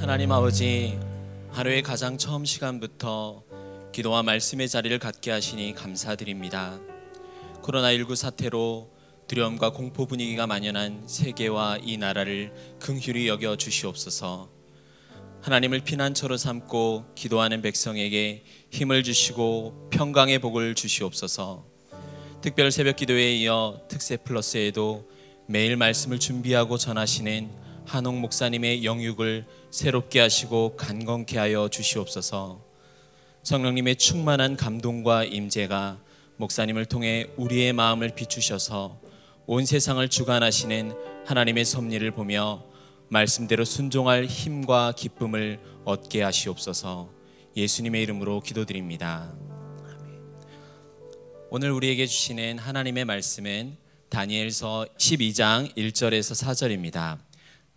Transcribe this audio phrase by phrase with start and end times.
[0.00, 0.98] 하나님 아버지
[1.50, 3.44] 하루의 가장 처음 시간부터
[3.92, 6.80] 기도와 말씀의 자리를 갖게 하시니 감사드립니다.
[7.60, 8.90] 코로나19 사태로
[9.28, 14.48] 두려움과 공포 분위기가 만연한 세계와 이 나라를 긍휼히 여겨 주시옵소서.
[15.42, 21.66] 하나님을 피난처로 삼고 기도하는 백성에게 힘을 주시고 평강의 복을 주시옵소서.
[22.40, 25.06] 특별 새벽 기도에 이어 특세 플러스에도
[25.46, 32.64] 매일 말씀을 준비하고 전하시는 한옥 목사님의 영육을 새롭게 하시고 간건케 하여 주시옵소서.
[33.42, 35.98] 성령님의 충만한 감동과 임재가
[36.36, 39.00] 목사님을 통해 우리의 마음을 비추셔서
[39.46, 40.92] 온 세상을 주관하시는
[41.26, 42.62] 하나님의 섭리를 보며
[43.08, 47.10] 말씀대로 순종할 힘과 기쁨을 얻게 하시옵소서.
[47.56, 49.34] 예수님의 이름으로 기도드립니다.
[51.50, 53.76] 오늘 우리에게 주시는 하나님의 말씀은
[54.10, 57.29] 다니엘서 12장 1절에서 4절입니다.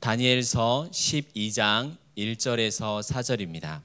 [0.04, 3.82] 다니엘서 12장 1절에서 4절입니다.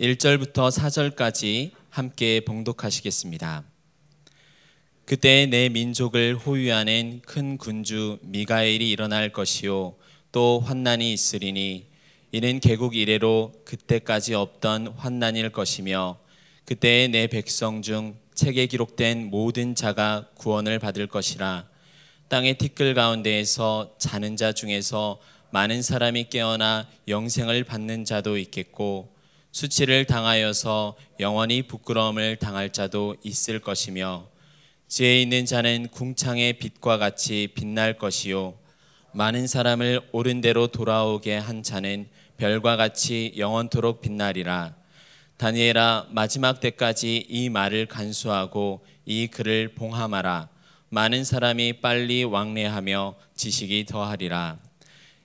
[0.00, 3.62] 1절부터 4절까지 함께 봉독하시겠습니다.
[5.04, 9.94] 그때 내 민족을 호위하는 큰 군주 미가엘이 일어날 것이요
[10.32, 11.86] 또 환난이 있으리니
[12.32, 16.18] 이는 개국 이래로 그때까지 없던 환난일 것이며
[16.64, 21.69] 그때 내 백성 중 책에 기록된 모든 자가 구원을 받을 것이라
[22.30, 25.18] 땅의 티끌 가운데에서 자는 자 중에서
[25.50, 29.12] 많은 사람이 깨어나 영생을 받는 자도 있겠고
[29.50, 34.28] 수치를 당하여서 영원히 부끄러움을 당할 자도 있을 것이며
[34.86, 38.54] 지혜 있는 자는 궁창의 빛과 같이 빛날 것이요.
[39.12, 44.76] 많은 사람을 옳은 대로 돌아오게 한 자는 별과 같이 영원토록 빛나리라.
[45.36, 50.48] 다니엘아 마지막 때까지 이 말을 간수하고 이 글을 봉함하라
[50.92, 54.58] 많은 사람이 빨리 왕래하며 지식이 더하리라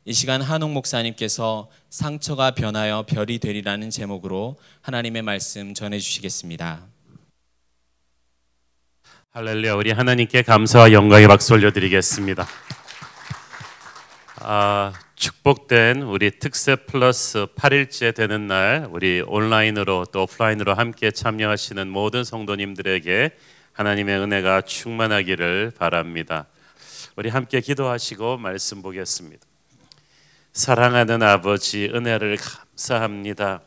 [0.05, 6.85] 이 시간 한옥 목사님께서 상처가 변하여 별이 되리라는 제목으로 하나님의 말씀 전해 주시겠습니다.
[9.31, 12.47] 할렐루야 우리 하나님께 감사와 영광의 박수 올려드리겠습니다.
[14.41, 22.23] 아, 축복된 우리 특세 플러스 8일째 되는 날 우리 온라인으로 또 오프라인으로 함께 참여하시는 모든
[22.23, 23.31] 성도님들에게
[23.75, 26.47] 하나님의 은혜가 충만하기를 바랍니다.
[27.17, 29.45] 우리 함께 기도하시고 말씀 보겠습니다.
[30.53, 33.59] 사랑하는 아버지 은혜를 감사합니다.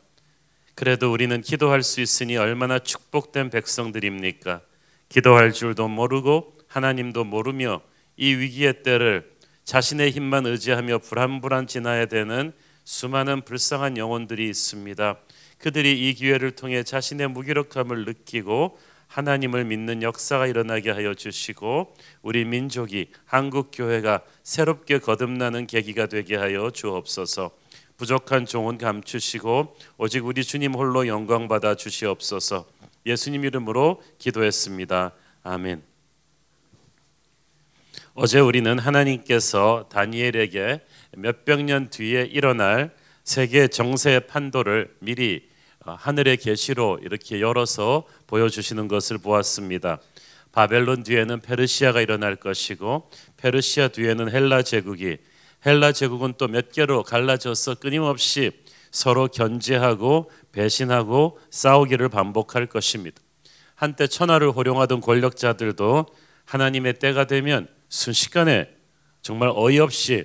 [0.74, 4.62] 그래도 우리는 기도할 수 있으니 얼마나 축복된 백성들입니까?
[5.10, 7.82] 기도할 줄도 모르고 하나님도 모르며
[8.16, 9.30] 이 위기의 때를
[9.64, 12.54] 자신의 힘만 의지하며 불안불안 지나야 되는
[12.84, 15.18] 수많은 불쌍한 영혼들이 있습니다.
[15.58, 23.10] 그들이 이 기회를 통해 자신의 무기력함을 느끼고 하나님을 믿는 역사가 일어나게 하여 주시고 우리 민족이
[23.24, 27.50] 한국 교회가 새롭게 거듭나는 계기가 되게 하여 주옵소서.
[27.96, 32.66] 부족한 종은 감추시고 오직 우리 주님 홀로 영광 받아 주시옵소서.
[33.06, 35.12] 예수님 이름으로 기도했습니다.
[35.42, 35.82] 아멘.
[38.14, 40.80] 어제 우리는 하나님께서 다니엘에게
[41.16, 42.94] 몇백 년 뒤에 일어날
[43.24, 45.47] 세계 정세의 판도를 미리
[45.96, 50.00] 하늘의 계시로 이렇게 열어서 보여주시는 것을 보았습니다.
[50.52, 55.18] 바벨론 뒤에는 페르시아가 일어날 것이고 페르시아 뒤에는 헬라 제국이
[55.66, 58.50] 헬라 제국은 또 몇 개로 갈라져서 끊임없이
[58.90, 63.20] 서로 견제하고 배신하고 싸우기를 반복할 것입니다.
[63.74, 66.06] 한때 천하를 호령하던 권력자들도
[66.46, 68.68] 하나님의 때가 되면 순식간에
[69.22, 70.24] 정말 어이없이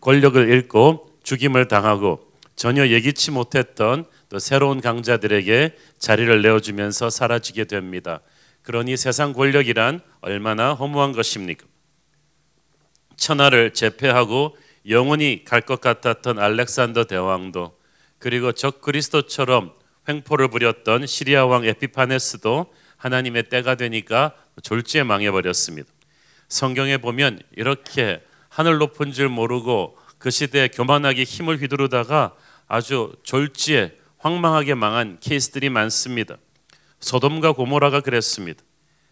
[0.00, 2.20] 권력을 잃고 죽임을 당하고
[2.56, 4.04] 전혀 예기치 못했던
[4.36, 8.20] 또 새로운 강자들에게 자리를 내어주면서 사라지게 됩니다.
[8.60, 11.64] 그러니 세상 권력이란 얼마나 허무한 것입니까?
[13.16, 14.54] 천하를 제패하고
[14.90, 17.78] 영원히 갈 것 같았던 알렉산더 대왕도
[18.18, 19.72] 그리고 적 그리스도처럼
[20.06, 22.66] 횡포를 부렸던 시리아 왕 에피파네스도
[22.98, 25.88] 하나님의 때가 되니까 졸지에 망해버렸습니다.
[26.50, 32.34] 성경에 보면 이렇게 하늘 높은 줄 모르고 그 시대에 교만하게 힘을 휘두르다가
[32.68, 33.96] 아주 졸지에
[34.26, 36.36] 황망하게 망한 케이스들이 많습니다.
[36.98, 38.60] 소돔과 고모라가 그랬습니다.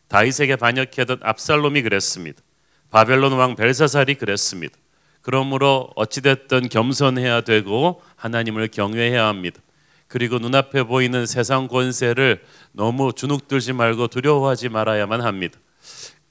[0.08, 2.42] 다윗에게 반역했던 압살롬이 그랬습니다.
[2.90, 4.76] 바벨론 왕 벨사살이 그랬습니다.
[5.22, 9.60] 그러므로 어찌됐든 겸손해야 되고 하나님을 경외해야 합니다.
[10.08, 15.58] 그리고 눈앞에 보이는 세상 권세를 너무 주눅들지 말고 두려워하지 말아야만 합니다.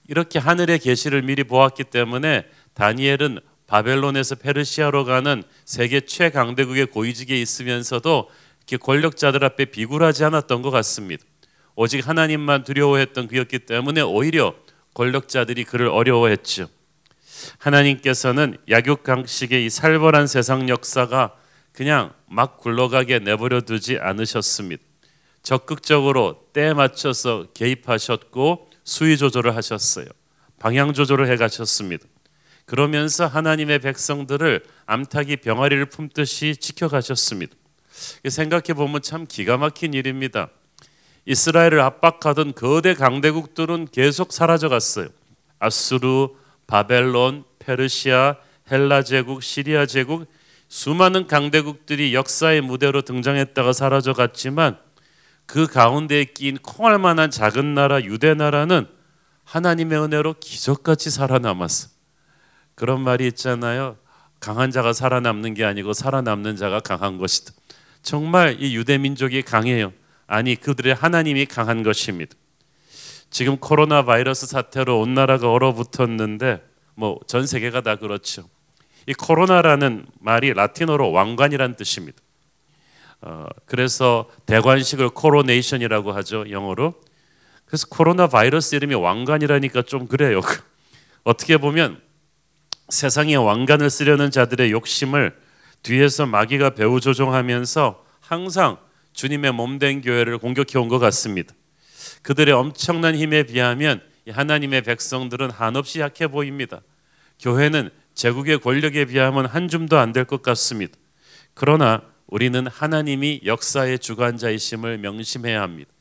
[0.10, 8.30] 이렇게 하늘의 계시를 미리 보았기 때문에 다니엘은 바벨론에서 페르시아로 가는 세계 최강대국의 고위직에 있으면서도
[8.80, 11.24] 권력자들 앞에 비굴하지 않았던 것 같습니다.
[11.76, 14.56] 오직 하나님만 두려워했던 그였기 때문에 오히려
[14.94, 16.68] 권력자들이 그를 어려워했죠.
[17.58, 21.36] 하나님께서는 약육강식의 이 살벌한 세상 역사가
[21.72, 24.84] 그냥 막 굴러가게 내버려 두지 않으셨습니다.
[25.42, 30.06] 적극적으로 때에 맞춰서 개입하셨고 수위 조절을 하셨어요.
[30.60, 32.06] 방향 조절을 해 가셨습니다.
[32.66, 37.56] 그러면서 하나님의 백성들을 암탉이 병아리를 품듯이 지켜가셨습니다.
[38.28, 40.50] 생각해 보면 참 기가 막힌 일입니다.
[41.26, 45.08] 이스라엘을 압박하던 거대 강대국들은 계속 사라져 갔어요.
[45.60, 46.30] 아수르,
[46.68, 48.36] 바벨론, 페르시아,
[48.72, 50.26] 헬라 제국, 시리아 제국
[50.68, 54.78] 수많은 강대국들이 역사의 무대로 등장했다가 사라져 갔지만
[55.46, 58.88] 그 가운데에 낀 콩알 만한 작은 나라 유대 나라는
[59.44, 61.90] 하나님의 은혜로 기적같이 살아남았어.
[62.76, 63.98] 그런 말이 있잖아요.
[64.40, 67.54] 강한 자가 살아남는 게 아니고 살아남는 자가 강한 것이다.
[68.04, 69.94] 정말 이 유대 민족이 강해요.
[70.28, 72.36] 아니 그들의 하나님이 강한 것입니다.
[73.30, 76.62] 지금 코로나 바이러스 사태로 온 나라가 얼어붙었는데
[76.96, 78.48] 뭐 전 세계가 다 그렇죠.
[79.08, 82.20] 이 코로나라는 말이 라틴어로 왕관이란 뜻입니다.
[83.22, 86.94] 어, 그래서 대관식을 코로네이션이라고 하죠 영어로.
[87.66, 90.42] 그래서 코로나 바이러스 이름이 왕관이라니까 좀 그래요.
[91.24, 92.02] 어떻게 보면
[92.90, 95.36] 세상에 왕관을 쓰려는 자들의 욕심을
[95.84, 98.78] 뒤에서 마귀가 배후 조종하면서 항상
[99.14, 101.54] 주님의 몸된 교회를 공격해 온 것 같습니다.
[102.24, 106.82] 그들의 엄청난 힘에 비하면 하나님의 백성들은 한없이 약해 보입니다.
[107.40, 110.98] 교회는 제국의 권력에 비하면 한 줌도 안 될 것 같습니다.
[111.54, 115.92] 그러나 우리는 하나님이 역사의 주관자이심을 명심해야 합니다.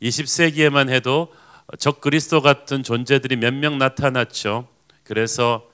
[0.00, 1.32] 20세기에만 해도
[1.78, 4.68] 적 그리스도 같은 존재들이 몇 명 나타났죠.
[5.02, 5.68] 그래서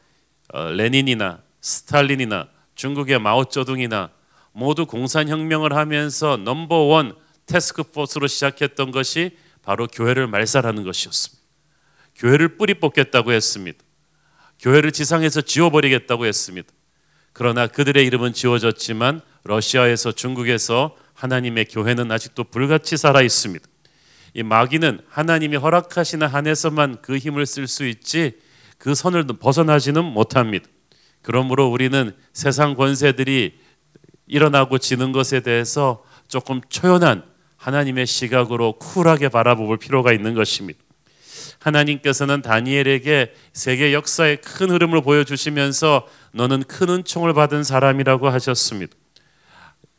[0.53, 4.11] 어, 레닌이나 스탈린이나 중국의 마오쩌둥이나
[4.53, 7.15] 모두 공산혁명을 하면서 넘버원
[7.47, 11.43] 테스크포스로 시작했던 것이 바로 교회를 말살하는 것이었습니다.
[12.17, 13.79] 교회를 뿌리 뽑겠다고 했습니다.
[14.59, 16.69] 교회를 지상에서 지워버리겠다고 했습니다.
[17.33, 23.67] 그러나 그들의 이름은 지워졌지만 러시아에서 중국에서 하나님의 교회는 아직도 불같이 살아 있습니다.
[24.35, 28.39] 이 마귀는 하나님이 허락하시는 한에서만 그 힘을 쓸 수 있지
[28.79, 30.67] 그 선을 벗어나지는 못합니다.
[31.23, 33.59] 그러므로 우리는 세상 권세들이
[34.27, 37.25] 일어나고 지는 것에 대해서 조금 초연한
[37.57, 40.81] 하나님의 시각으로 쿨하게 바라볼 필요가 있는 것입니다.
[41.59, 48.95] 하나님께서는 다니엘에게 세계 역사의 큰 흐름을 보여주시면서 너는 큰 은총을 받은 사람이라고 하셨습니다.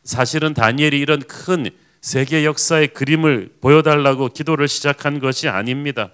[0.04, 1.70] 사실은 다니엘이 이런 큰
[2.02, 6.10] 세계 역사의 그림을 보여달라고 기도를 시작한 것이 아닙니다.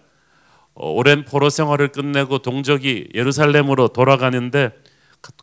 [0.73, 4.71] 어, 오랜 포로 생활을 끝내고 동족이 예루살렘으로 돌아가는데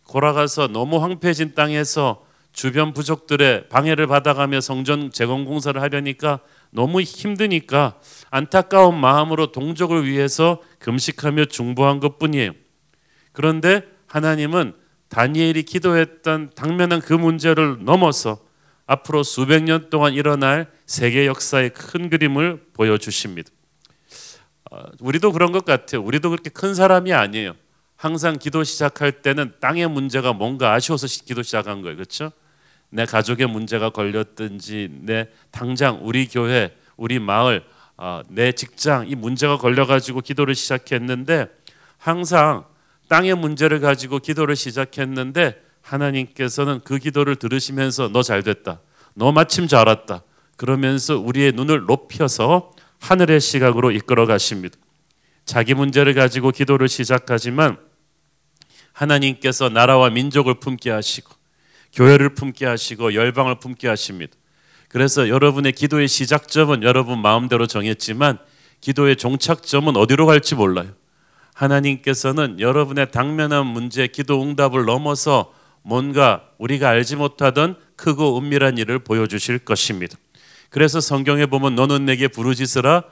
[0.08, 6.40] 돌아가서 너무 황폐해진 땅에서 주변 부족들의 방해를 받아가며 성전 재건 공사를 하려니까
[6.70, 7.98] 너무 힘드니까
[8.30, 12.52] 안타까운 마음으로 동족을 위해서 금식하며 중보한 것뿐이에요.
[13.32, 14.74] 그런데 하나님은
[15.08, 18.38] 다니엘이 기도했던 당면한 그 문제를 넘어서
[18.86, 23.50] 앞으로 수백 년 동안 일어날 세계 역사의 큰 그림을 보여주십니다.
[24.70, 26.02] 어, 우리도 그런 것 같아요.
[26.02, 27.54] 우리도 그렇게 큰 사람이 아니에요.
[28.04, 31.96] 항상 기도 시작할 때는 땅의 문제가 뭔가 아쉬워서 기도 시작한 거예요.
[31.96, 32.32] 그렇죠?
[32.90, 37.64] 내 가족의 문제가 걸렸든지 내 당장 우리 교회, 우리 마을,
[37.96, 41.46] 어, 내 직장 이 문제가 걸려 가지고 기도를 시작했는데
[41.96, 42.66] 항상
[43.08, 48.80] 땅의 문제를 가지고 기도를 시작했는데 하나님께서는 그 기도를 들으시면서 너 잘 됐다.
[49.14, 50.22] 너 마침 잘 왔다.
[50.58, 52.70] 그러면서 우리의 눈을 높여서
[53.00, 54.76] 하늘의 시각으로 이끌어 가십니다.
[55.46, 57.78] 자기 문제를 가지고 기도를 시작하지만
[58.94, 61.34] 하나님께서 나라와 민족을 품게 하시고
[61.92, 64.32] 교회를 품게 하시고 열방을 품게 하십니다.
[64.88, 68.38] 그래서 여러분의 기도의 시작점은 여러분 마음대로 정했지만
[68.80, 70.88] 기도의 종착점은 어디로 갈지 몰라요.
[71.54, 79.60] 하나님께서는 여러분의 당면한 문제, 기도 응답을 넘어서 뭔가 우리가 알지 못하던 크고 은밀한 일을 보여주실
[79.60, 80.16] 것입니다.
[80.70, 83.04] 그래서 성경에 보면 너는 내게 부르짖으라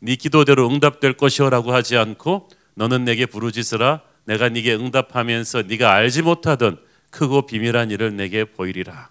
[0.00, 6.78] 네 기도대로 응답될 것이오라고 하지 않고 너는 내게 부르짖으라 내가 네게 응답하면서 네가 알지 못하던
[7.10, 9.10] 크고 비밀한 일을 내게 보이리라.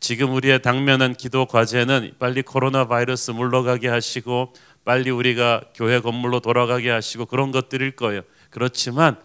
[0.00, 4.54] 지금 우리의 당면한 기도 과제는 빨리 코로나 바이러스 물러가게 하시고
[4.84, 8.22] 빨리 우리가 교회 건물로 돌아가게 하시고 그런 것들일 거예요.
[8.48, 9.16] 그렇지만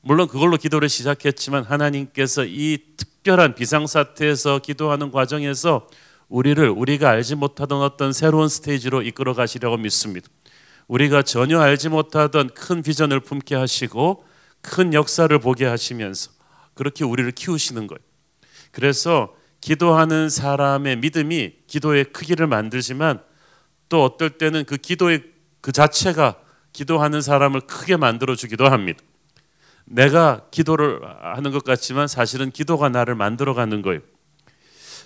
[0.00, 5.88] 물론 그걸로 기도를 시작했지만 하나님께서 이 특별한 비상 사태에서 기도하는 과정에서
[6.28, 10.28] 우리를 우리가 알지 못하던 어떤 새로운 스테이지로 이끌어 가시려고 믿습니다.
[10.88, 14.24] 우리가 전혀 알지 못하던 큰 비전을 품게 하시고
[14.66, 16.32] 큰 역사를 보게 하시면서
[16.74, 18.00] 그렇게 우리를 키우시는 거예요.
[18.72, 23.22] 그래서 기도하는 사람의 믿음이 기도의 크기를 만들지만
[23.88, 25.22] 또 어떨 때는 그 기도의
[25.60, 26.36] 그 자체가
[26.72, 29.00] 기도하는 사람을 크게 만들어 주기도 합니다.
[29.86, 34.00] 내가 기도를 하는 것 같지만 사실은 기도가 나를 만들어 가는 거예요.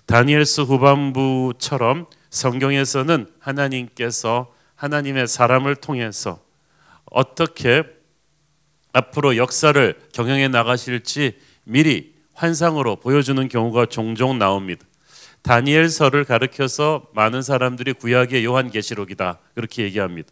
[0.06, 6.40] 다니엘서 후반부처럼 성경에서는 하나님께서 하나님의 사람을 통해서
[7.04, 7.99] 어떻게
[8.92, 14.84] 앞으로 역사를 경영해 나가실지 미리 환상으로 보여주는 경우가 종종 나옵니다.
[15.42, 20.30] 다니엘서를 가르켜서 많은 사람들이 구약의 요한계시록이다 그렇게 얘기합니다.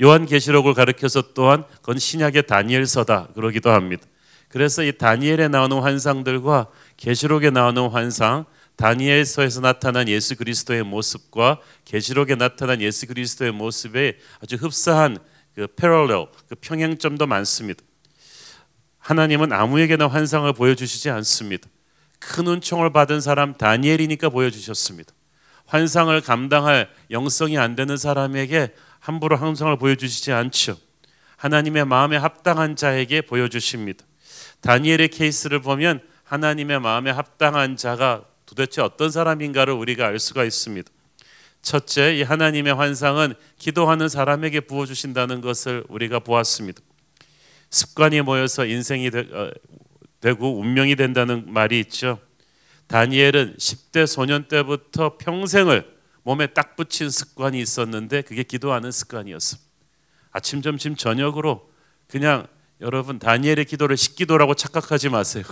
[0.00, 4.04] 요한계시록을 가르켜서 또한 그건 신약의 다니엘서다 그러기도 합니다.
[4.48, 12.80] 그래서 이 다니엘에 나오는 환상들과 계시록에 나오는 환상, 다니엘서에서 나타난 예수 그리스도의 모습과 계시록에 나타난
[12.80, 15.18] 예수 그리스도의 모습에 아주 흡사한
[15.58, 17.82] 그 패럴렐, 그 평행점도 많습니다.
[19.00, 21.68] 하나님은 아무에게나 환상을 보여주시지 않습니다.
[22.20, 25.12] 큰 은총을 받은 사람 다니엘이니까 보여주셨습니다.
[25.66, 30.78] 환상을 감당할 영성이 안 되는 사람에게 함부로 환상을 보여주시지 않죠.
[31.38, 34.04] 하나님의 마음에 합당한 자에게 보여주십니다.
[34.60, 40.88] 다니엘의 케이스를 보면 하나님의 마음에 합당한 자가 도대체 어떤 사람인가를 우리가 알 수가 있습니다.
[41.62, 46.80] 첫째, 이 하나님의 환상은 기도하는 사람에게 부어 주신다는 것을 우리가 보았습니다.
[47.70, 49.50] 습관이 모여서 인생이 되, 어,
[50.20, 52.18] 되고 운명이 된다는 말이 있죠.
[52.86, 59.58] 다니엘은 10대 소년 때부터 평생을 몸에 딱 붙인 습관이 있었는데 그게 기도하는 습관이었어.
[60.30, 61.70] 아침, 점심, 저녁으로
[62.06, 62.46] 그냥
[62.80, 65.44] 여러분 다니엘의 기도를 식기도라고 착각하지 마세요.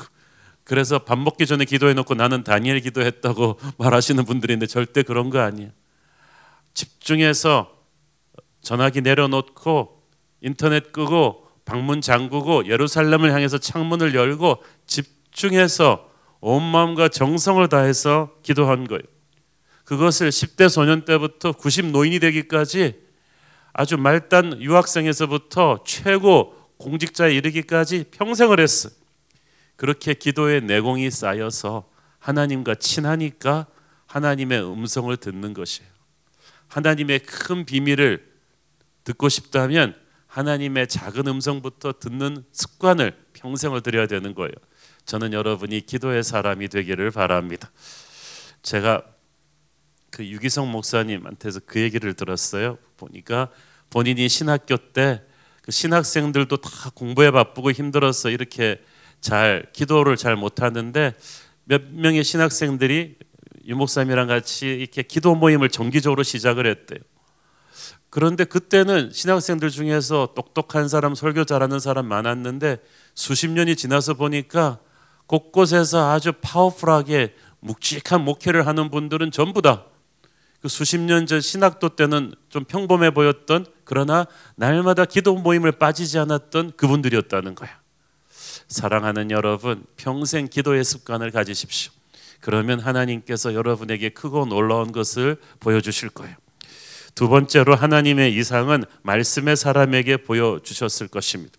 [0.65, 5.41] 그래서 밥 먹기 전에 기도해 놓고 나는 다니엘 기도했다고 말하시는 분들이 있는데 절대 그런 거
[5.41, 5.71] 아니에요.
[6.77, 7.73] 집중해서
[8.61, 10.03] 전화기 내려놓고
[10.43, 16.09] 인터넷 끄고 방문 잠그고 예루살렘을 향해서 창문을 열고 집중해서
[16.41, 19.03] 온 마음과 정성을 다해서 기도한 거예요.
[19.85, 23.01] 그것을 10대 소년 때부터 90 노인이 되기까지
[23.73, 28.93] 아주 말단 유학생에서부터 최고 공직자에 이르기까지 평생을 했어요.
[29.77, 33.67] 그렇게 기도의 내공이 쌓여서 하나님과 친하니까
[34.07, 35.96] 하나님의 음성을 듣는 것이에요.
[36.69, 38.27] 하나님의 큰 비밀을
[39.05, 39.95] 듣고 싶다면
[40.27, 44.53] 하나님의 작은 음성부터 듣는 습관을 평생을 들여야 되는 거예요.
[45.05, 47.71] 저는 여러분이 기도의 사람이 되기를 바랍니다.
[48.63, 49.03] 제가
[50.11, 52.79] 그 유기성 목사님한테서 그 얘기를 들었어요.
[52.97, 53.51] 보니까
[53.91, 55.23] 본인이 신학교 때
[55.67, 58.81] 그 신학생들도 다 공부에 바쁘고 힘들어서 이렇게
[59.21, 61.13] 잘 기도를 잘 못하는데
[61.65, 63.17] 몇 명의 신학생들이
[63.67, 67.01] 유 목사님이랑 같이 이렇게 기도 모임을 정기적으로 시작을 했대요.
[68.11, 72.79] 그런데 그때는 신학생들 중에서 똑똑한 사람, 설교 잘하는 사람 많았는데
[73.15, 74.79] 수십 년이 지나서 보니까
[75.27, 79.87] 곳곳에서 아주 파워풀하게 묵직한 목회를 하는 분들은 전부 다
[80.67, 86.73] 그 수십 년 전 신학도 때는 좀 평범해 보였던 그러나 날마다 기도 모임을 빠지지 않았던
[86.77, 87.71] 그분들이었다는 거야.
[88.69, 91.93] 사랑하는 여러분, 평생 기도의 습관을 가지십시오.
[92.41, 96.35] 그러면 하나님께서 여러분에게 크고 놀라운 것을 보여주실 거예요.
[97.15, 101.55] 두 번째로 하나님의 이상은 말씀의 사람에게 보여주셨을 것입니다.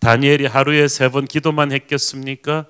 [0.00, 2.66] 다니엘이 하루에 세 번 기도만 했겠습니까?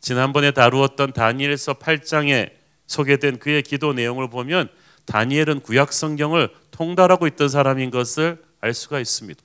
[0.00, 2.50] 지난번에 다루었던 다니엘서 8장에
[2.86, 4.68] 소개된 그의 기도 내용을 보면
[5.06, 9.40] 다니엘은 구약 성경을 통달하고 있던 사람인 것을 알 수가 있습니다.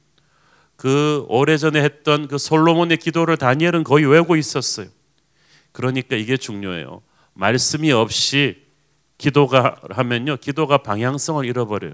[0.75, 4.88] 그 오래전에 했던 그 솔로몬의 기도를 다니엘은 거의 외우고 있었어요.
[5.72, 7.01] 그러니까 이게 중요해요.
[7.38, 8.63] 말씀이 없이
[9.17, 10.38] 기도가 하면요.
[10.38, 11.94] 기도가 방향성을 잃어버려요.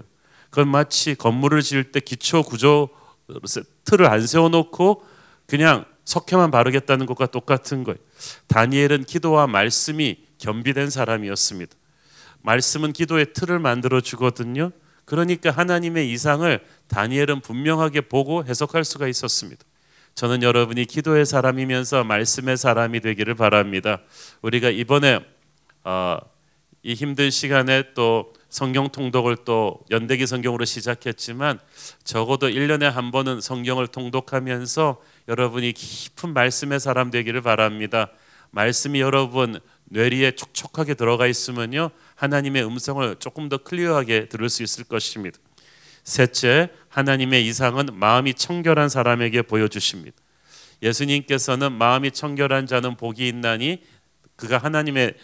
[0.50, 2.88] 그건 마치 건물을 지을 때 기초 구조
[3.84, 5.04] 틀을 안 세워 놓고
[5.46, 7.98] 그냥 석회만 바르겠다는 것과 똑같은 거예요.
[8.46, 11.74] 다니엘은 기도와 말씀이 겸비된 사람이었습니다.
[12.42, 14.70] 말씀은 기도의 틀을 만들어 주거든요.
[15.04, 19.64] 그러니까 하나님의 이상을 다니엘은 분명하게 보고 해석할 수가 있었습니다.
[20.14, 24.00] 저는 여러분이 기도의 사람이면서 말씀의 사람이 되기를 바랍니다.
[24.42, 25.20] 우리가 이번에
[25.84, 26.18] 어,
[26.82, 31.58] 이 힘든 시간에 또 성경 통독을 또 연대기 성경으로 시작했지만
[32.04, 38.10] 적어도 1년에 한 번은 성경을 통독하면서 여러분이 깊은 말씀의 사람 되기를 바랍니다.
[38.50, 45.38] 말씀이 여러분 뇌리에 촉촉하게 들어가 있으면요 하나님의 음성을 조금 더 클리어하게 들을 수 있을 것입니다.
[46.04, 50.16] 셋째, 하나님의 이상은 마음이 청결한 사람에게 보여주십니다.
[50.82, 53.82] 예수님께서는 마음이 청결한 자는 복이 있나니
[54.36, 55.14] 그가 하나님의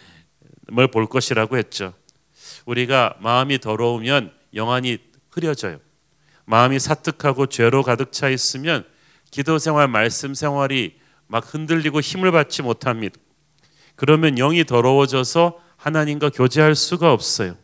[0.71, 1.93] 뭘 것이라고 했죠.
[2.65, 4.97] 우리가 마음이 더러우면 영안이
[5.29, 5.79] 흐려져요.
[6.45, 8.85] 마음이 사특하고 죄로 가득 차 있으면
[9.31, 13.17] 기도 생활, 말씀 생활이 막 흔들리고 힘을 받지 못합니다.
[13.95, 17.55] 그러면 영이 더러워져서 하나님과 교제할 수가 없어요.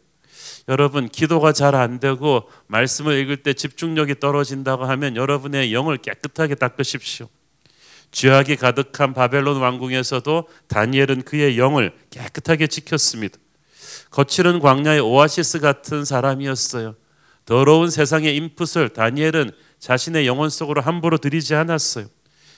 [0.70, 7.30] 여러분 기도가 잘 안 되고 말씀을 읽을 때 집중력이 떨어진다고 하면 여러분의 영을 깨끗하게 닦으십시오.
[8.12, 13.38] 죄악이 가득한 바벨론 왕궁에서도 다니엘은 그의 영을 깨끗하게 지켰습니다.
[14.12, 16.96] 거칠은 광야의 오아시스 같은 사람이었어요.
[17.46, 22.08] 더러운 세상의 인풋을 다니엘은 자신의 영혼 속으로 함부로 들이지 않았어요.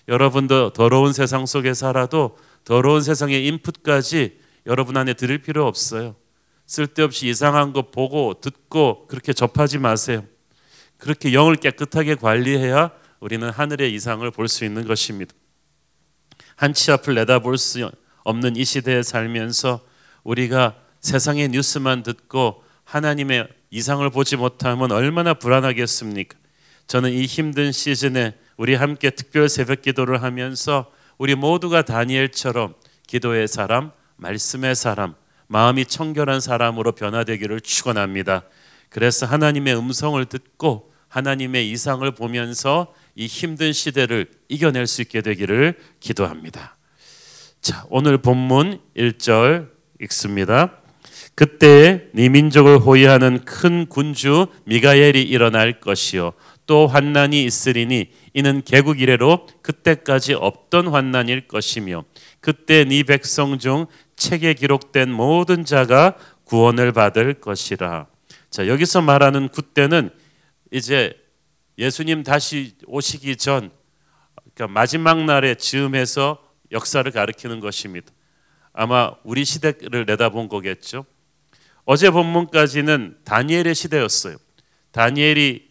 [0.07, 6.15] 여러분도 더러운 세상 속에 살아도 더러운 세상의 인풋까지 여러분 안에 들일 필요 없어요.
[6.65, 10.23] 쓸데없이 이상한 거 보고 듣고 그렇게 접하지 마세요.
[10.97, 15.33] 그렇게 영을 깨끗하게 관리해야 우리는 하늘의 이상을 볼 수 있는 것입니다.
[16.59, 17.89] 한 치 앞을 내다볼 수
[18.25, 19.79] 없는 이 시대에 살면서
[20.25, 26.37] 우리가 세상의 뉴스만 듣고 하나님의 이상을 보지 못하면 얼마나 불안하겠습니까?
[26.85, 32.73] 저는 이 힘든 시즌에 우리 함께 특별 새벽 기도를 하면서 우리 모두가 다니엘처럼
[33.07, 35.15] 기도의 사람, 말씀의 사람,
[35.47, 38.43] 마음이 청결한 사람으로 변화되기를 축원합니다.
[38.89, 46.77] 그래서 하나님의 음성을 듣고 하나님의 이상을 보면서 이 힘든 시대를 이겨낼 수 있게 되기를 기도합니다.
[47.61, 49.69] 자, 오늘 본문 1절
[50.01, 50.77] 읽습니다.
[51.35, 56.33] 그때 네 민족을 호위하는 큰 군주 미가엘이 일어날 것이요
[56.65, 62.03] 또 환난이 있으리니 이는 개국 이래로 그때까지 없던 환난일 것이며
[62.41, 68.07] 그때 네 백성 중 책에 기록된 모든 자가 구원을 받을 것이라.
[68.49, 70.09] 자, 여기서 말하는 그때는
[70.71, 71.13] 이제
[71.79, 73.71] 예수님 다시 오시기 전
[74.53, 76.43] 그러니까 마지막 날의 즈음에서
[76.73, 78.11] 역사를 가리키는 것입니다.
[78.73, 81.05] 아마 우리 시대를 내다본 거겠죠.
[81.85, 84.35] 어제 본문까지는 다니엘의 시대였어요.
[84.91, 85.69] 다니엘이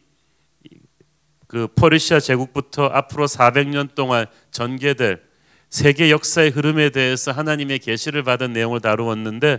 [1.47, 5.23] 그 퍼르시아 제국부터 앞으로 400년 동안 전개될
[5.69, 9.59] 세계 역사의 흐름에 대해서 하나님의 계시를 받은 내용을 다루었는데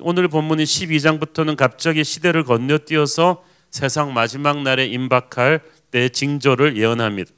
[0.00, 5.60] 오늘 본문인 12장부터는 갑자기 시대를 건너뛰어서 세상 마지막 날에 임박할
[5.94, 7.30] 때 징조를 예언합니다.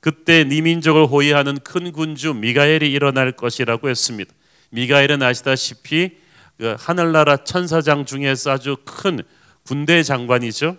[0.00, 4.32] 그때 네 민족을 호위하는 큰 군주 미가엘이 일어날 것이라고 했습니다.
[4.70, 6.16] 미가엘은 아시다시피
[6.56, 9.20] 그 하늘나라 천사장 중에서 아주 큰
[9.64, 10.78] 군대 장관이죠.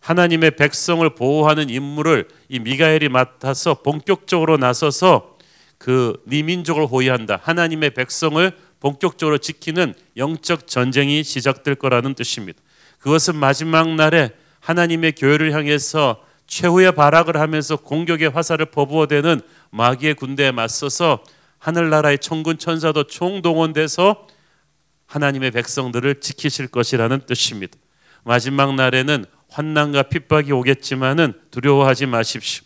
[0.00, 5.38] 하나님의 백성을 보호하는 임무를 이 미가엘이 맡아서 본격적으로 나서서
[5.78, 7.40] 그 네 민족을 호위한다.
[7.42, 12.60] 하나님의 백성을 본격적으로 지키는 영적 전쟁이 시작될 거라는 뜻입니다.
[12.98, 21.22] 그것은 마지막 날에 하나님의 교회를 향해서 최후의 발악을 하면서 공격의 화살을 퍼부어대는 마귀의 군대에 맞서서
[21.58, 24.26] 하늘나라의 천군 천사도 총동원돼서
[25.06, 27.78] 하나님의 백성들을 지키실 것이라는 뜻입니다.
[28.24, 32.64] 마지막 날에는 환난과 핍박이 오겠지만은 두려워하지 마십시오.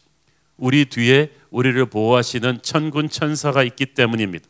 [0.56, 4.46] 우리 뒤에 우리를 보호하시는 천군 천사가 있기 때문입니다.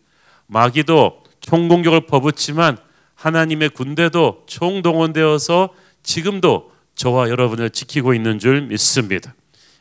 [0.46, 2.78] 마귀도 총공격을 퍼붓지만
[3.16, 5.70] 하나님의 군대도 총동원되어서
[6.02, 9.34] 지금도 저와 여러분을 지키고 있는 줄 믿습니다.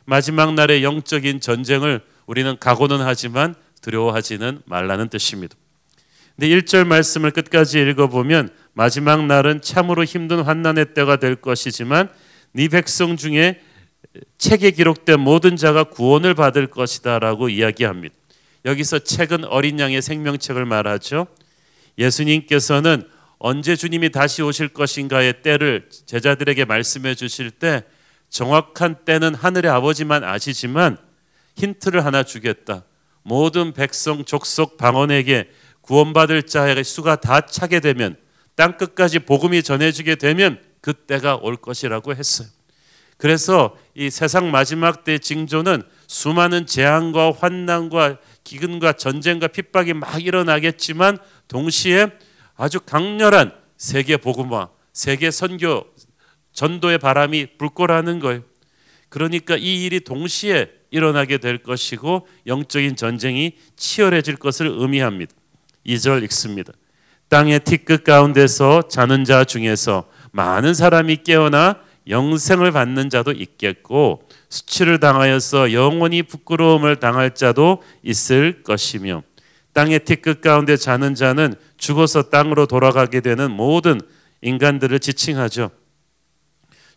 [0.04, 5.56] 마지막 날의 영적인 전쟁을 우리는 각오는 하지만 두려워하지는 말라는 뜻입니다.
[6.36, 12.08] 근데 1절 말씀을 끝까지 읽어보면 마지막 날은 참으로 힘든 환난의 때가 될 것이지만
[12.52, 13.60] 네 백성 중에
[14.38, 18.14] 책에 기록된 모든 자가 구원을 받을 것이다라고 이야기합니다.
[18.64, 21.26] 여기서 책은 어린 양의 생명책을 말하죠.
[21.98, 23.04] 예수님께서는
[23.46, 27.84] 언제 주님이 다시 오실 것인가의 때를 제자들에게 말씀해 주실 때
[28.30, 30.96] 정확한 때는 하늘의 아버지만 아시지만
[31.54, 32.84] 힌트를 하나 주겠다.
[33.22, 35.50] 모든 백성 족속 방언에게
[35.82, 38.16] 구원받을 자의 수가 다 차게 되면
[38.54, 42.48] 땅 끝까지 복음이 전해지게 되면 그 때가 올 것이라고 했어요.
[43.18, 52.08] 그래서 이 세상 마지막 때 징조는 수많은 재앙과 환난과 기근과 전쟁과 핍박이 막 일어나겠지만 동시에
[52.56, 55.84] 아주 강렬한 세계 복음화, 세계 선교
[56.52, 58.42] 전도의 바람이 불 거라는 거예요.
[59.08, 65.32] 그러니까 이 일이 동시에 일어나게 될 것이고 영적인 전쟁이 치열해질 것을 의미합니다.
[65.86, 66.72] 2절 읽습니다.
[67.28, 75.72] 땅의 티끝 가운데서 자는 자 중에서 많은 사람이 깨어나 영생을 받는 자도 있겠고 수치를 당하여서
[75.72, 79.22] 영원히 부끄러움을 당할 자도 있을 것이며
[79.74, 84.00] 땅의 티끝 가운데 자는 자는 죽어서 땅으로 돌아가게 되는 모든
[84.40, 85.70] 인간들을 지칭하죠.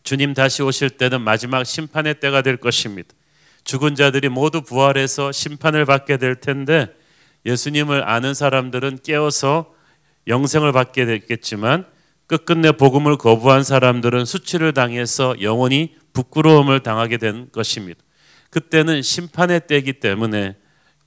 [0.03, 3.09] 주님 다시 오실 때는 마지막 심판의 때가 될 것입니다.
[3.63, 6.87] 죽은 자들이 모두 부활해서 심판을 받게 될 텐데
[7.45, 9.73] 예수님을 아는 사람들은 깨어서
[10.27, 11.85] 영생을 받게 되겠지만
[12.27, 17.99] 끝끝내 복음을 거부한 사람들은 수치를 당해서 영원히 부끄러움을 당하게 된 것입니다.
[18.49, 20.55] 그때는 심판의 때이기 때문에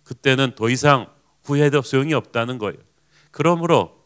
[0.04, 1.06] 그때는 더 이상
[1.44, 2.76] 후회도 소용이 없다는 거예요.
[3.30, 4.00] 그러므로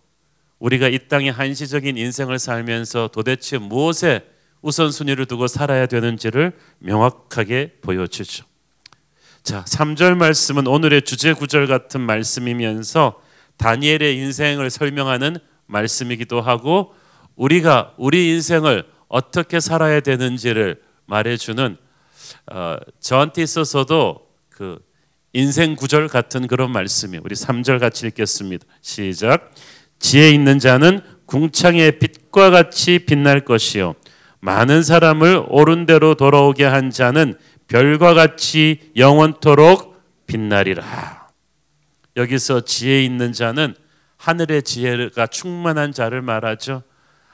[0.59, 4.25] 우리가 이 땅의 한시적인 인생을 살면서 도대체 무엇에
[4.63, 8.47] 우선순위를 두고 살아야 되는지를 명확하게 보여주죠.
[9.43, 13.21] 자, 3절 말씀은 오늘의 주제 구절 같은 말씀이면서
[13.59, 16.95] 다니엘의 인생을 설명하는 말씀이기도 하고
[17.37, 21.77] 우리가 우리 인생을 어떻게 살아야 되는지를 말해주는
[22.53, 24.79] 어, 저한테 있어서도 그
[25.35, 28.65] 인생 구절 같은 그런 말씀이 우리 3절 같이 읽겠습니다.
[28.81, 29.53] 시작.
[29.99, 33.95] 지혜 있는 자는 궁창의 빛과 같이 빛날 것이요
[34.41, 41.29] 많은 사람을 옳은 대로 돌아오게 한 자는 별과 같이 영원토록 빛나리라.
[42.17, 43.75] 여기서 지혜 있는 자는
[44.19, 46.83] 하늘의 지혜가 충만한 자를 말하죠.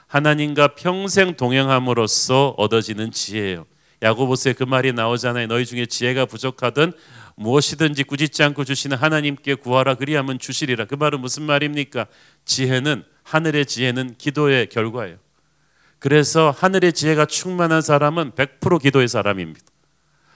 [0.07, 3.65] 하나님과 평생 동행함으로써 얻어지는 지혜예요.
[4.01, 5.47] 야고보스의 그 말이 나오잖아요.
[5.47, 6.93] 너희 중에 지혜가 부족하든
[7.41, 10.85] 무엇이든지 꾸짖지 않고 주시는 하나님께 구하라 그리하면 주시리라.
[10.85, 12.05] 그 말은 무슨 말입니까?
[12.45, 15.17] 지혜는 하늘의 지혜는 기도의 결과예요.
[15.97, 19.65] 그래서 하늘의 지혜가 충만한 사람은 100% 기도의 사람입니다.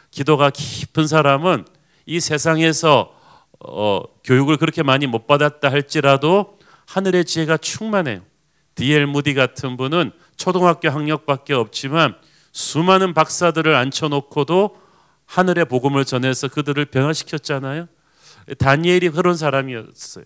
[0.10, 1.66] 기도가 깊은 사람은
[2.06, 3.14] 이 세상에서
[3.60, 8.22] 어, 교육을 그렇게 많이 못 받았다 할지라도 하늘의 지혜가 충만해요.
[8.76, 9.08] D.L.
[9.08, 12.16] 무디 같은 분은 초등학교 학력밖에 없지만
[12.52, 14.85] 수많은 박사들을 앉혀놓고도
[15.26, 17.88] 하늘의 복음을 전해서 그들을 변화시켰잖아요.
[18.58, 20.26] 다니엘이 그런 사람이었어요.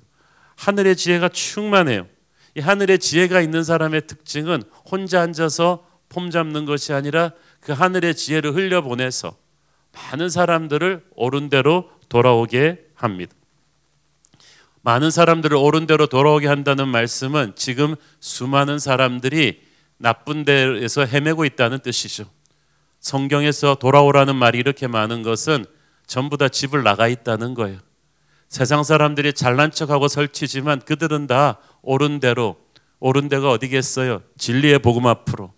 [0.55, 2.07] 하늘의 지혜가 충만해요.
[2.55, 8.55] 이 하늘의 지혜가 있는 사람의 특징은 혼자 앉아서 폼 잡는 것이 아니라 그 하늘의 지혜를
[8.55, 9.37] 흘려보내서
[9.93, 13.33] 많은 사람들을 옳은 대로 돌아오게 합니다.
[14.81, 19.61] 많은 사람들을 옳은 대로 돌아오게 한다는 말씀은 지금 수많은 사람들이
[19.97, 22.25] 나쁜 데에서 헤매고 있다는 뜻이죠.
[22.99, 25.65] 성경에서 돌아오라는 말이 이렇게 많은 것은
[26.05, 27.79] 전부 다 집을 나가 있다는 거예요.
[28.49, 32.57] 세상 사람들이 잘난 척하고 설치지만 그들은 다 옳은 대로
[32.99, 34.21] 옳은 데가 어디겠어요?
[34.37, 35.53] 진리의 복음 앞으로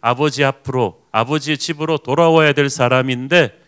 [0.00, 3.58] 아버지 앞으로 아버지의 집으로 돌아와야 될 사람인데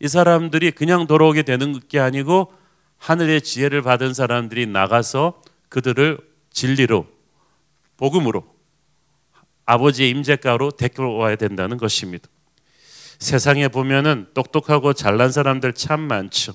[0.00, 2.52] 이 사람들이 그냥 돌아오게 되는 게 아니고
[2.98, 6.18] 하늘의 지혜를 받은 사람들이 나가서 그들을
[6.50, 7.06] 진리로
[7.96, 8.44] 복음으로
[9.66, 12.28] 아버지의 임재가로 데려와야 된다는 것입니다.
[13.24, 16.52] 세상에 보면은 똑똑하고 잘난 사람들 참 많죠.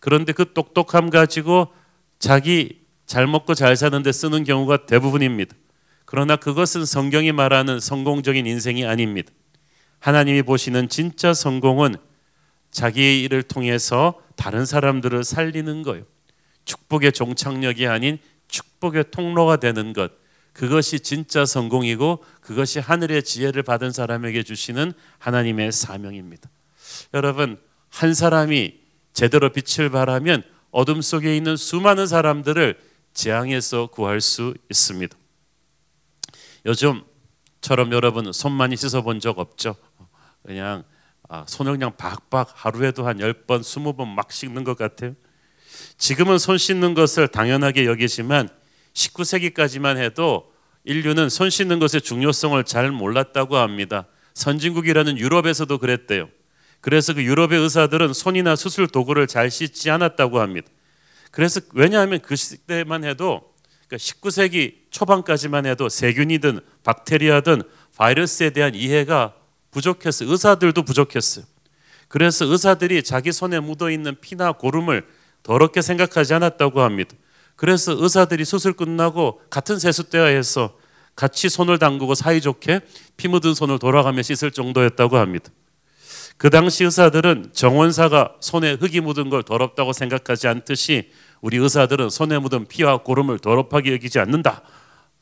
[0.00, 1.72] 그런데 그 똑똑함 가지고
[2.18, 5.54] 자기 잘 먹고 잘 사는데 쓰는 경우가 대부분입니다.
[6.04, 9.32] 그러나 그것은 성경이 말하는 성공적인 인생이 아닙니다.
[10.00, 11.94] 하나님이 보시는 진짜 성공은
[12.72, 16.04] 자기 일을 통해서 다른 사람들을 살리는 거예요.
[16.64, 20.10] 축복의 종착역이 아닌 축복의 통로가 되는 것.
[20.52, 26.50] 그것이 진짜 성공이고 그것이 하늘의 지혜를 받은 사람에게 주시는 하나님의 사명입니다.
[27.14, 28.80] 여러분, 한 사람이
[29.12, 32.78] 제대로 빛을 발하면 어둠 속에 있는 수많은 사람들을
[33.14, 35.16] 재앙에서 구할 수 있습니다.
[36.64, 39.76] 요즘처럼 여러분 손 많이 씻어 본 적 없죠?
[40.44, 40.84] 그냥
[41.28, 45.14] 아, 손을 그냥 박박 하루에도 한 10번, 20번 막 씻는 것 같아요.
[45.96, 48.48] 지금은 손 씻는 것을 당연하게 여기지만
[48.94, 50.52] 19세기까지만 해도
[50.84, 54.06] 인류는 손 씻는 것의 중요성을 잘 몰랐다고 합니다.
[54.34, 56.28] 선진국이라는 유럽에서도 그랬대요.
[56.80, 60.68] 그래서 그 유럽의 의사들은 손이나 수술 도구를 잘 씻지 않았다고 합니다.
[61.30, 63.52] 그래서 왜냐하면 그 시대만 해도
[63.86, 67.62] 그러니까 19세기 초반까지만 해도 세균이든 박테리아든
[67.96, 69.34] 바이러스에 대한 이해가
[69.70, 70.30] 부족했어요.
[70.30, 71.44] 의사들도 부족했어요.
[72.08, 75.06] 그래서 의사들이 자기 손에 묻어 있는 피나 고름을
[75.42, 77.14] 더럽게 생각하지 않았다고 합니다.
[77.62, 80.76] 그래서 의사들이 수술 끝나고 같은 세숫대야에서
[81.14, 82.80] 같이 손을 담그고 사이좋게
[83.16, 85.48] 피 묻은 손을 돌아가며 씻을 정도였다고 합니다.
[86.36, 92.66] 그 당시 의사들은 정원사가 손에 흙이 묻은 걸 더럽다고 생각하지 않듯이 우리 의사들은 손에 묻은
[92.66, 94.62] 피와 고름을 더럽게 여기지 않는다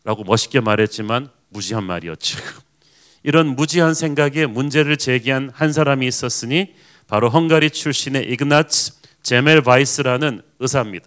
[0.04, 2.38] 라고 멋있게 말했지만 무지한 말이었죠.
[3.22, 6.72] 이런 무지한 생각에 문제를 제기한 한 사람이 있었으니
[7.06, 11.06] 바로 헝가리 출신의 이그나츠 제멜 바이스라는 의사입니다.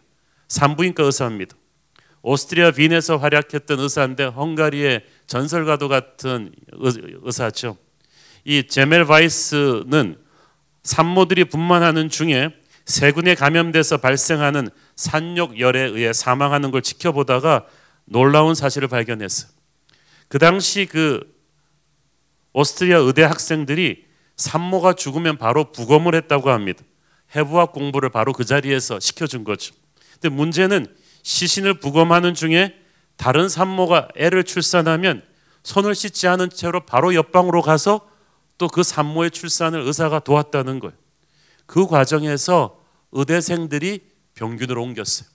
[0.53, 1.55] 산부인과 의사입니다.
[2.21, 7.77] 오스트리아 빈에서 활약했던 의사인데 헝가리의 전설과도 같은 의사죠.
[8.45, 10.19] 이 제멜 바이스는
[10.83, 17.65] 산모들이 분만하는 중에 세균에 감염돼서 발생하는 산욕열에 의해 사망하는 걸 지켜보다가
[18.05, 19.49] 놀라운 사실을 발견했어요.
[20.27, 21.21] 그 당시 그
[22.53, 26.83] 오스트리아 의대 학생들이 산모가 죽으면 바로 부검을 했다고 합니다.
[27.35, 29.73] 해부학 공부를 바로 그 자리에서 시켜준 거죠.
[30.23, 30.88] 근데 문제는
[31.23, 32.73] 시신을 부검하는 중에
[33.17, 35.21] 다른 산모가 애를 출산하면
[35.63, 38.07] 손을 씻지 않은 채로 바로 옆방으로 가서
[38.57, 40.95] 또 그 산모의 출산을 의사가 도왔다는 거예요.
[41.65, 42.79] 그 과정에서
[43.12, 43.99] 의대생들이
[44.36, 45.27] 병균을 옮겼어요.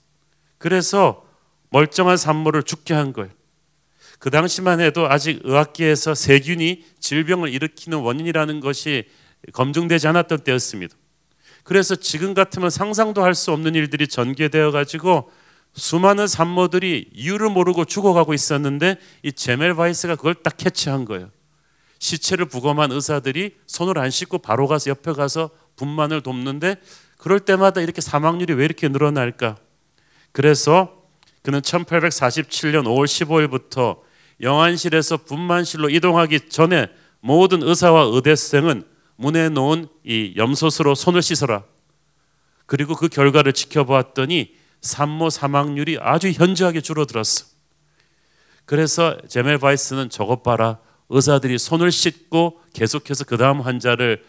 [0.57, 1.23] 그래서
[1.69, 3.29] 멀쩡한 산모를 죽게 한 거예요.
[4.17, 9.07] 그 당시만 해도 아직 의학계에서 세균이 질병을 일으키는 원인이라는 것이
[9.53, 10.95] 검증되지 않았던 때였습니다.
[11.63, 15.31] 그래서 지금 같으면 상상도 할 수 없는 일들이 전개되어 가지고
[15.73, 21.29] 수많은 산모들이 이유를 모르고 죽어가고 있었는데 이 제멜 바이스가 그걸 딱 캐치한 거예요.
[21.99, 26.77] 시체를 부검한 의사들이 손을 안 씻고 바로 가서 옆에 가서 분만을 돕는데
[27.17, 29.57] 그럴 때마다 이렇게 사망률이 왜 이렇게 늘어날까?
[30.31, 31.03] 그래서
[31.43, 33.99] 그는 1847년 5월 15일부터
[34.41, 36.87] 영안실에서 분만실로 이동하기 전에
[37.19, 38.83] 모든 의사와 의대생은
[39.19, 41.63] 문에 놓은 이 염소수로 손을 씻어라.
[42.65, 47.45] 그리고 그 결과를 지켜보았더니 산모 사망률이 아주 현저하게 줄어들었어.
[48.63, 50.79] 그래서 제멜 바이스는 저것 봐라.
[51.09, 54.23] 의사들이 손을 씻고 계속해서 그 다음 환자를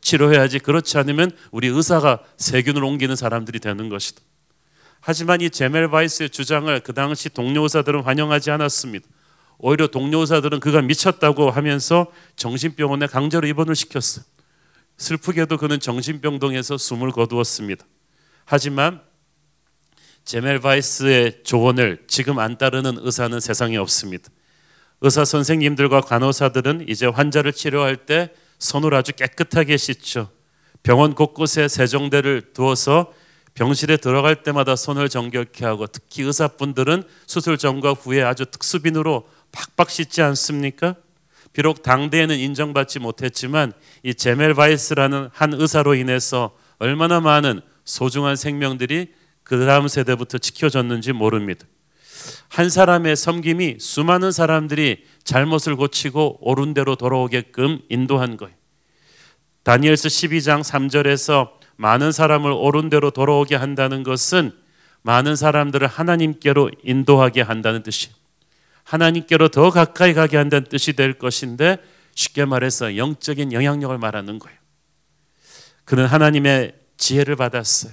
[0.00, 0.58] 치료해야지.
[0.58, 4.20] 그렇지 않으면 우리 의사가 세균을 옮기는 사람들이 되는 것이다.
[5.00, 9.06] 하지만 이 제멜 바이스의 주장을 그 당시 동료 의사들은 환영하지 않았습니다.
[9.58, 14.22] 오히려 동료 의사들은 그가 미쳤다고 하면서 정신병원에 강제로 입원을 시켰어.
[14.96, 17.84] 슬프게도 그는 정신병동에서 숨을 거두었습니다.
[18.44, 19.00] 하지만
[20.24, 24.28] 제멜 바이스의 조언을 지금 안 따르는 의사는 세상에 없습니다.
[25.00, 30.30] 의사 선생님들과 간호사들은 이제 환자를 치료할 때 손을 아주 깨끗하게 씻죠.
[30.82, 33.12] 병원 곳곳에 세정대를 두어서
[33.54, 40.22] 병실에 들어갈 때마다 손을 정결케 하고 특히 의사분들은 수술 전과 후에 아주 특수비누로 팍팍 씻지
[40.22, 40.94] 않습니까?
[41.52, 49.66] 비록 당대에는 인정받지 못했지만 이 제멜 바이스라는 한 의사로 인해서 얼마나 많은 소중한 생명들이 그
[49.66, 51.66] 다음 세대부터 지켜졌는지 모릅니다.
[52.48, 58.54] 한 사람의 섬김이 수많은 사람들이 잘못을 고치고 옳은 대로 돌아오게끔 인도한 거예요.
[59.62, 64.52] 다니엘서 12장 3절에서 많은 사람을 옳은 대로 돌아오게 한다는 것은
[65.02, 68.17] 많은 사람들을 하나님께로 인도하게 한다는 뜻이에요.
[68.88, 71.76] 하나님께로 더 가까이 가게 한다는 뜻이 될 것인데
[72.14, 74.58] 쉽게 말해서 영적인 영향력을 말하는 거예요.
[75.84, 77.92] 그는 하나님의 지혜를 받았어요.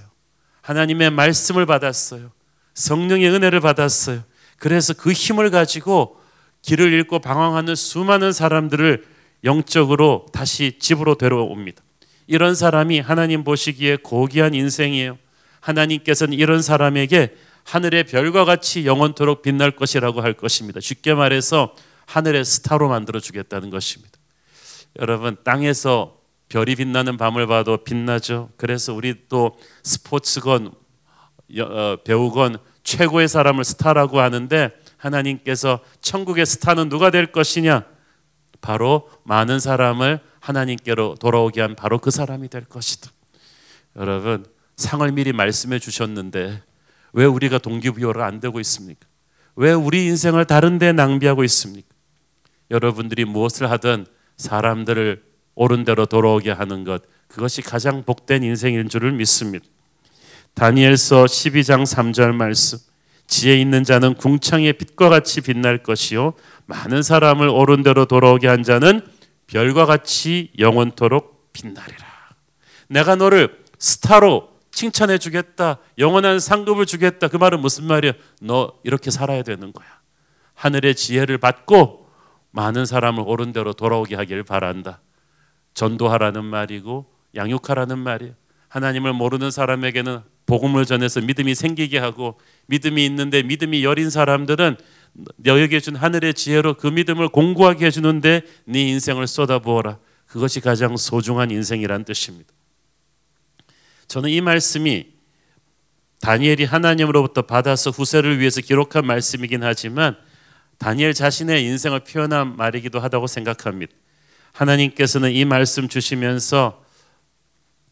[0.62, 2.32] 하나님의 말씀을 받았어요.
[2.74, 4.24] 성령의 은혜를 받았어요.
[4.58, 6.20] 그래서 그 힘을 가지고
[6.62, 9.06] 길을 잃고 방황하는 수많은 사람들을
[9.44, 11.84] 영적으로 다시 집으로 데려옵니다.
[12.28, 15.18] 이런 사람이 하나님 보시기에 고귀한 인생이에요.
[15.60, 20.80] 하나님께서는 이런 사람에게 하늘의 별과 같이 영원토록 빛날 것이라고 할 것입니다.
[20.80, 21.76] 쉽게 말해서
[22.06, 24.18] 하늘의 스타로 만들어 주겠다는 것입니다.
[25.00, 28.52] 여러분 땅에서 별이 빛나는 밤을 봐도 빛나죠.
[28.56, 30.72] 그래서 우리 또 스포츠건
[31.60, 37.84] 어, 배우건 최고의 사람을 스타라고 하는데 하나님께서 천국의 스타는 누가 될 것이냐?
[38.62, 43.12] 바로 많은 사람을 하나님께로 돌아오게 한 바로 그 사람이 될 것이다.
[43.96, 46.62] 여러분 상을 미리 말씀해 주셨는데
[47.16, 49.08] 왜 우리가 동기부여가 안 되고 있습니까?
[49.56, 51.88] 왜 우리 인생을 다른 데 낭비하고 있습니까?
[52.70, 55.24] 여러분들이 무엇을 하든 사람들을
[55.56, 59.66] 옳은 대로 돌아오게 하는 것 그것이 가장 복된 인생인 줄을 믿습니다.
[60.56, 62.80] 다니엘서 12장 3절 말씀
[63.28, 66.34] 지혜 있는 자는 궁창의 빛과 같이 빛날 것이요
[66.66, 69.02] 많은 사람을 옳은 대로 돌아오게 한 자는
[69.48, 72.06] 별과 같이 영원토록 빛나리라.
[72.90, 75.80] 내가 너를 스타로 칭찬해 주겠다.
[75.98, 77.30] 영원한 상급을 주겠다.
[77.30, 78.12] 그 말은 무슨 말이야?
[78.42, 79.88] 너 이렇게 살아야 되는 거야.
[80.54, 82.10] 하늘의 지혜를 받고
[82.52, 85.02] 많은 사람을 옳은 대로 돌아오게 하길 바란다.
[85.74, 88.32] 전도하라는 말이고 양육하라는 말이야.
[88.68, 94.76] 하나님을 모르는 사람에게는 복음을 전해서 믿음이 생기게 하고 믿음이 있는데 믿음이 여린 사람들은
[95.38, 100.00] 너에게 준 하늘의 지혜로 그 믿음을 공고하게 해주는데 네 인생을 쏟아부어라.
[100.28, 102.55] 그것이 가장 소중한 인생이란 뜻입니다.
[104.08, 105.14] 저는 이 말씀이
[106.22, 110.18] 다니엘이 하나님으로부터 받아서 후세를 위해서 기록한 말씀이긴 하지만
[110.78, 113.94] 다니엘 자신의 인생을 표현한 말이기도 하다고 생각합니다.
[114.52, 116.84] 하나님께서는 이 말씀 주시면서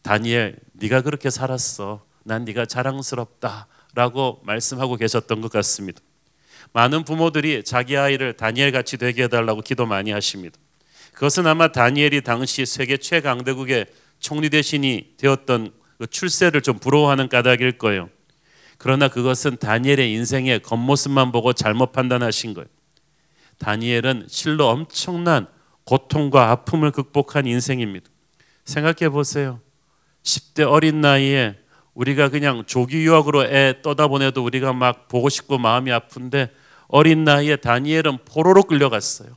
[0.02, 2.04] 다니엘 네가 그렇게 살았어.
[2.24, 6.00] 난 네가 자랑스럽다라고 말씀하고 계셨던 것 같습니다.
[6.72, 10.58] 많은 부모들이 자기 아이를 다니엘 같이 되게 해달라고 기도 많이 하십니다.
[11.12, 13.86] 그것은 아마 다니엘이 당시 세계 최강대국의
[14.18, 18.08] 총리 대신이 되었던 그 출세를 좀 부러워하는 까닭일 거예요.
[18.78, 22.68] 그러나 그것은 다니엘의 인생의 겉모습만 보고 잘못 판단하신 거예요.
[23.58, 25.46] 다니엘은 실로 엄청난
[25.84, 28.08] 고통과 아픔을 극복한 인생입니다.
[28.64, 29.60] 생각해 보세요.
[30.22, 31.58] 10대 어린 나이에
[31.94, 36.50] 우리가 그냥 조기 유학으로 애 떠다 보내도 우리가 막 보고 싶고 마음이 아픈데
[36.88, 39.36] 어린 나이에 다니엘은 포로로 끌려갔어요.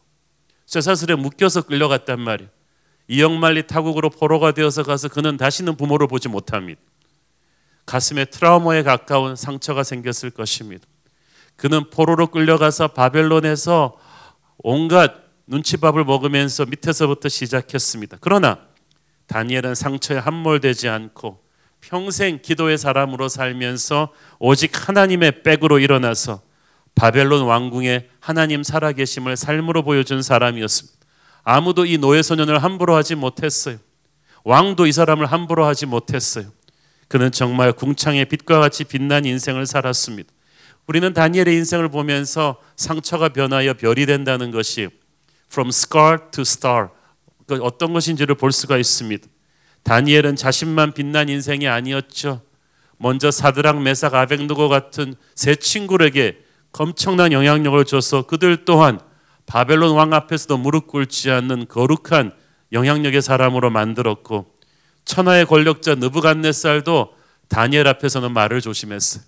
[0.65, 2.49] 쇠사슬에 묶여서 끌려갔단 말이에요.
[3.07, 6.81] 이영만리 타국으로 포로가 되어서 가서 그는 다시는 부모를 보지 못합니다.
[7.85, 10.85] 가슴에 트라우마에 가까운 상처가 생겼을 것입니다.
[11.55, 13.97] 그는 포로로 끌려가서 바벨론에서
[14.57, 15.13] 온갖
[15.47, 18.17] 눈치밥을 먹으면서 밑에서부터 시작했습니다.
[18.19, 18.59] 그러나
[19.27, 21.39] 다니엘은 상처에 함몰되지 않고
[21.79, 26.41] 평생 기도의 사람으로 살면서 오직 하나님의 백으로 일어나서
[26.95, 30.96] 바벨론 왕궁에 하나님 살아계심을 삶으로 보여준 사람이었습니다.
[31.49, 33.77] 아무도 이 노예 소년을 함부로 하지 못했어요.
[34.43, 36.51] 왕도 이 사람을 함부로 하지 못했어요.
[37.07, 40.29] 그는 정말 궁창의 빛과 같이 빛난 인생을 살았습니다.
[40.87, 44.89] 우리는 다니엘의 인생을 보면서 상처가 변하여 별이 된다는 것이
[45.49, 46.89] from scar to star
[47.47, 49.25] 그 어떤 것인지를 볼 수가 있습니다.
[49.83, 52.41] 다니엘은 자신만 빛난 인생이 아니었죠.
[52.97, 56.39] 먼저 사드랑 메삭 아벡누고 같은 세 친구에게
[56.73, 58.99] 엄청난 영향력을 줘서 그들 또한
[59.47, 62.33] 바벨론 왕 앞에서도 무릎 꿇지 않는 거룩한
[62.73, 64.53] 영향력의 사람으로 만들었고
[65.05, 67.15] 천하의 권력자 느부갓네살도
[67.47, 69.23] 다니엘 앞에서는 말을 조심했어요.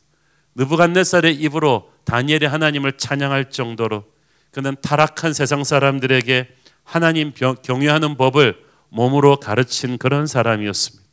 [0.55, 4.03] 느부갓네살의 입으로 다니엘이 하나님을 찬양할 정도로
[4.51, 6.49] 그는 타락한 세상 사람들에게
[6.84, 11.08] 하나님 경외하는 법을 몸으로 가르친 그런 사람이었습니다.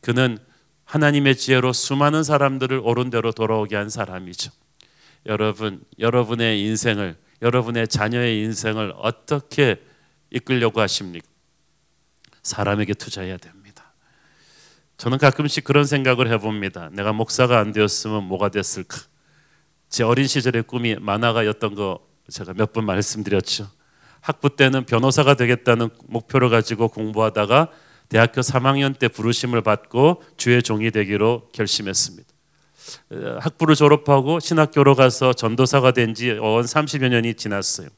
[0.00, 0.38] 그는
[0.84, 4.50] 하나님의 지혜로 수많은 사람들을 옳은 대로 돌아오게 한 사람이죠.
[5.26, 9.82] 여러분, 여러분의 인생을 여러분의 자녀의 인생을 어떻게
[10.30, 11.26] 이끌려고 하십니까?
[12.42, 13.92] 사람에게 투자해야 됩니다.
[14.96, 16.88] 저는 가끔씩 그런 생각을 해봅니다.
[16.92, 18.96] 내가 목사가 안 되었으면 뭐가 됐을까?
[19.88, 23.68] 제 어린 시절의 꿈이 만화가였던 거 제가 몇 번 말씀드렸죠.
[24.20, 27.70] 학부 때는 변호사가 되겠다는 목표를 가지고 공부하다가
[28.08, 32.28] 대학교 3학년 때 부르심을 받고 주의 종이 되기로 결심했습니다.
[33.40, 37.88] 학부를 졸업하고 신학교로 가서 전도사가 된 지언 30여 년이 지났어요.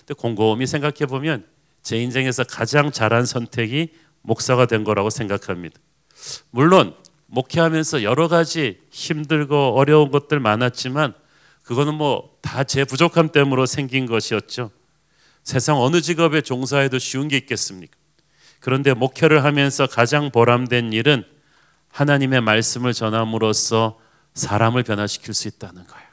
[0.00, 1.44] 근데 곰곰이 생각해 보면
[1.82, 3.88] 제 인생에서 가장 잘한 선택이
[4.22, 5.78] 목사가 된 거라고 생각합니다.
[6.50, 6.94] 물론
[7.26, 11.14] 목회하면서 여러 가지 힘들고 어려운 것들 많았지만
[11.62, 14.70] 그거는 뭐 다 제 부족함 때문에 생긴 것이었죠.
[15.44, 17.94] 세상 어느 직업에 종사해도 쉬운 게 있겠습니까?
[18.60, 21.24] 그런데 목회를 하면서 가장 보람된 일은
[21.92, 23.98] 하나님의 말씀을 전함으로써
[24.38, 26.08] 사람을 변화시킬 수 있다는 거예요.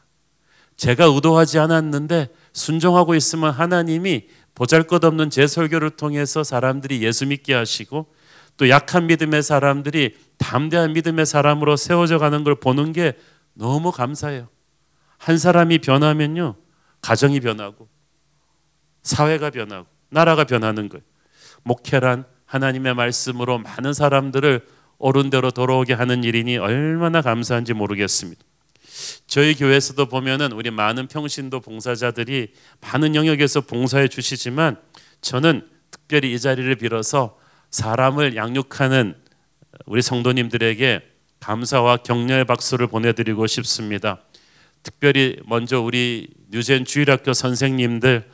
[0.75, 8.07] 제가 의도하지 않았는데 순종하고 있으면 하나님이 보잘것없는 제 설교를 통해서 사람들이 예수 믿게 하시고
[8.57, 13.13] 또 약한 믿음의 사람들이 담대한 믿음의 사람으로 세워져 가는 걸 보는 게
[13.53, 14.47] 너무 감사해요.
[15.17, 16.55] 한 사람이 변하면요.
[17.01, 17.87] 가정이 변하고
[19.03, 21.03] 사회가 변하고 나라가 변하는 거예요.
[21.63, 24.65] 목회란 하나님의 말씀으로 많은 사람들을
[24.97, 28.41] 옳은 대로 돌아오게 하는 일이니 얼마나 감사한지 모르겠습니다.
[29.27, 34.77] 저희 교회에서도 보면은 우리 많은 평신도 봉사자들이 많은 영역에서 봉사해 주시지만
[35.21, 37.37] 저는 특별히 이 자리를 빌어서
[37.71, 39.15] 사람을 양육하는
[39.85, 41.01] 우리 성도님들에게
[41.39, 44.21] 감사와 격려의 박수를 보내드리고 싶습니다.
[44.81, 48.29] 특별히 먼저 우리 뉴젠 주일학교 선생님들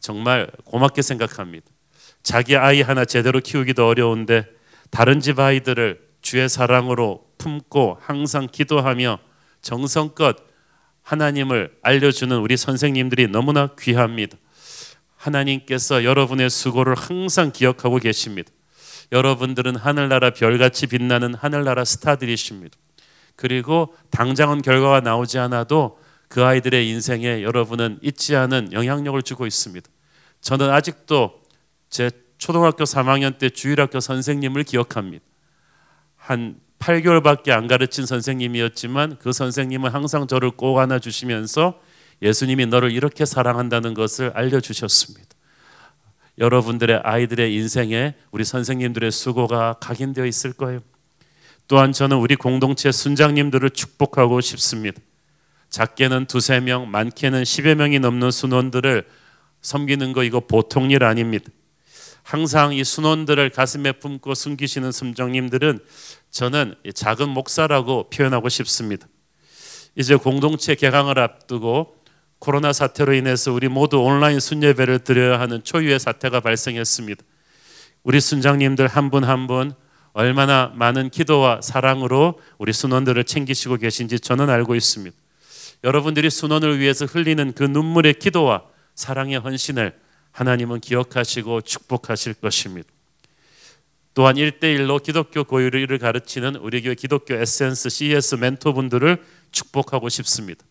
[0.00, 1.66] 정말 고맙게 생각합니다.
[2.22, 4.46] 자기 아이 하나 제대로 키우기도 어려운데
[4.90, 9.18] 다른 집 아이들을 주의 사랑으로 품고 항상 기도하며
[9.62, 10.36] 정성껏
[11.02, 14.36] 하나님을 알려주는 우리 선생님들이 너무나 귀합니다.
[15.16, 18.50] 하나님께서 여러분의 수고를 항상 기억하고 계십니다.
[19.12, 22.76] 여러분들은 하늘나라 별같이 빛나는 하늘나라 스타들이십니다.
[23.36, 25.98] 그리고 당장은 결과가 나오지 않아도
[26.28, 29.88] 그 아이들의 인생에 여러분은 잊지 않은 영향력을 주고 있습니다.
[30.40, 31.42] 저는 아직도
[31.88, 35.22] 제 초등학교 3학년 때 주일학교 선생님을 기억합니다.
[36.16, 41.78] 한 8개월밖에 안 가르친 선생님이었지만 그 선생님은 항상 저를 꼭 안아 주시면서
[42.22, 45.28] 예수님이 너를 이렇게 사랑한다는 것을 알려 주셨습니다.
[46.38, 50.80] 여러분들의 아이들의 인생에 우리 선생님들의 수고가 각인되어 있을 거예요.
[51.68, 55.00] 또한 저는 우리 공동체 순장님들을 축복하고 싶습니다.
[55.68, 59.06] 작게는 두세 명, 많게는 십여 명이 넘는 순원들을
[59.60, 61.50] 섬기는 거 이거 보통 일 아닙니다.
[62.30, 65.80] 항상 이 순원들을 가슴에 품고 숨기시는 순장님들은
[66.30, 69.08] 저는 작은 목사라고 표현하고 싶습니다.
[69.96, 71.96] 이제 공동체 개강을 앞두고
[72.38, 77.20] 코로나 사태로 인해서 우리 모두 온라인 순예배를 드려야 하는 초유의 사태가 발생했습니다.
[78.04, 79.72] 우리 순장님들 한 분 한 분
[80.12, 85.16] 얼마나 많은 기도와 사랑으로 우리 순원들을 챙기시고 계신지 저는 알고 있습니다.
[85.82, 88.62] 여러분들이 순원을 위해서 흘리는 그 눈물의 기도와
[88.94, 89.98] 사랑의 헌신을
[90.32, 92.88] 하나님은 기억하시고 축복하실 것입니다.
[94.14, 99.22] 또한 1대1로 기독교 고유를 가르치는 우리 교회 기독교 에센스 CS 멘토분들을
[99.52, 100.64] 축복하고 싶습니다.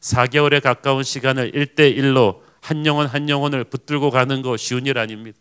[0.00, 5.38] 4개월에 가까운 시간을 1대1로 한 영혼 한 영혼을 붙들고 가는 거 쉬운 일 아닙니다.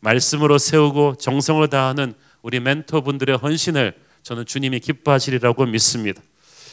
[0.00, 6.22] 말씀으로 세우고 정성을 다하는 우리 멘토분들의 헌신을 저는 주님이 기뻐하시리라고 믿습니다.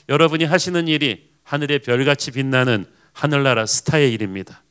[0.10, 4.64] 여러분이 하시는 일이 하늘의 별같이 빛나는 하늘나라 스타의 일입니다.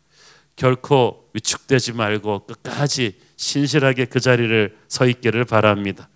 [0.56, 6.08] 결코 위축되지 말고 끝까지 신실하게 그 자리를 서 있기를 바랍니다.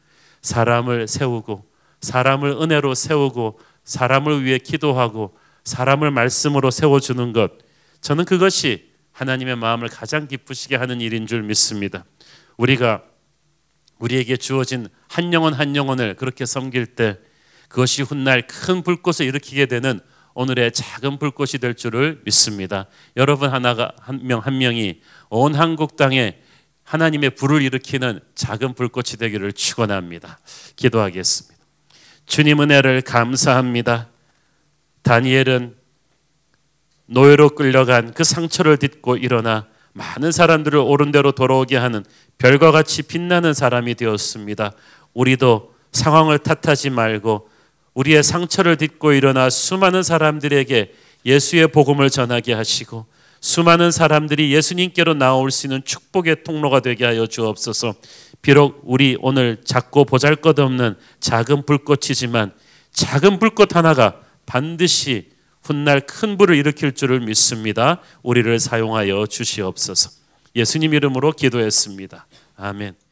[0.43, 1.64] 사람을 세우고
[2.01, 7.53] 사람을 은혜로 세우고 사람을 위해 기도하고 사람을 말씀으로 세워주는 것
[8.01, 12.05] 저는 그것이 하나님의 마음을 가장 기쁘시게 하는 일인 줄 믿습니다.
[12.57, 13.03] 우리가
[13.99, 17.18] 우리에게 주어진 한 영혼 한 영혼을 그렇게 섬길 때
[17.68, 20.01] 그것이 훗날 큰 불꽃을 일으키게 되는
[20.37, 22.84] 오늘의 작은 불꽃이 될 줄을 믿습니다.
[23.16, 26.39] 여러분 하나가 한 명 한 명이 온 한국 땅에
[26.84, 30.39] 하나님의 불을 일으키는 작은 불꽃이 되기를 축원합니다.
[30.76, 31.57] 기도하겠습니다.
[32.26, 34.09] 주님 은혜를 감사합니다.
[35.01, 35.74] 다니엘은
[37.07, 42.05] 노예로 끌려간 그 상처를 딛고 일어나 많은 사람들을 옳은 대로 돌아오게 하는
[42.37, 44.72] 별과 같이 빛나는 사람이 되었습니다.
[45.14, 47.49] 우리도 상황을 탓하지 말고
[47.97, 50.92] 우리의 상처를 딛고 일어나 수많은 사람들에게
[51.24, 53.07] 예수의 복음을 전하게 하시고
[53.40, 57.94] 수많은 사람들이 예수님께로 나올 수 있는 축복의 통로가 되게 하여 주옵소서.
[58.42, 62.53] 비록 우리 오늘 작고 보잘것없는 작은 불꽃이지만
[62.92, 65.30] 작은 불꽃 하나가 반드시
[65.62, 68.01] 훗날 큰 불을 일으킬 줄을 믿습니다.
[68.22, 70.11] 우리를 사용하여 주시옵소서.
[70.55, 72.26] 예수님 이름으로 기도했습니다.
[72.57, 73.05] 아멘.